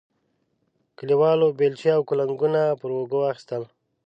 [0.97, 3.63] کلیوالو بیلچې او کنګونه پر اوږو واخیستل.